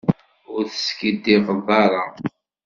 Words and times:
Ur 0.53 0.63
teskiddibeḍ 0.73 1.67
ara. 1.83 2.03